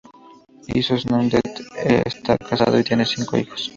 Issoze-Ngondet 0.79 1.59
está 1.85 2.35
casado 2.39 2.79
y 2.79 2.83
tiene 2.83 3.05
cinco 3.05 3.37
cinco 3.37 3.37
hijos. 3.37 3.69